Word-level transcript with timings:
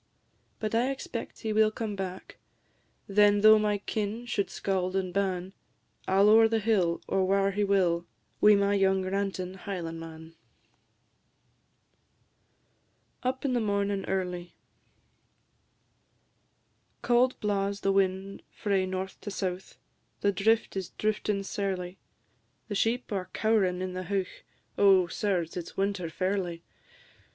But 0.57 0.73
I 0.73 0.89
expect 0.89 1.41
he 1.41 1.53
will 1.53 1.69
come 1.69 1.95
back; 1.95 2.37
Then, 3.05 3.41
though 3.41 3.59
my 3.59 3.77
kin 3.77 4.25
should 4.25 4.47
scauld 4.49 4.95
and 4.95 5.13
ban, 5.13 5.53
I 6.07 6.17
'll 6.21 6.29
ower 6.29 6.47
the 6.47 6.57
hill, 6.57 7.01
or 7.07 7.23
whare 7.23 7.51
he 7.51 7.63
will, 7.63 8.07
Wi' 8.41 8.55
my 8.55 8.73
young 8.73 9.03
rantin' 9.03 9.53
Highlandman. 9.59 10.33
UP 13.21 13.45
IN 13.45 13.53
THE 13.53 13.59
MORNIN' 13.61 14.05
EARLY. 14.07 14.55
Cauld 17.03 17.39
blaws 17.39 17.81
the 17.81 17.91
wind 17.93 18.41
frae 18.49 18.87
north 18.87 19.21
to 19.21 19.29
south; 19.29 19.77
The 20.21 20.31
drift 20.31 20.75
is 20.75 20.89
drifting 20.89 21.43
sairly; 21.43 21.99
The 22.69 22.73
sheep 22.73 23.11
are 23.11 23.29
cow'rin' 23.35 23.83
in 23.83 23.93
the 23.93 24.05
heuch; 24.05 24.41
Oh, 24.79 25.05
sirs, 25.05 25.55
it 25.55 25.67
's 25.67 25.77
winter 25.77 26.09
fairly! 26.09 26.63